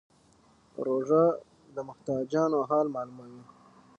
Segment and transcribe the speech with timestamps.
[0.85, 1.23] روژه
[1.75, 3.43] د محتاجانو حال معلوموي.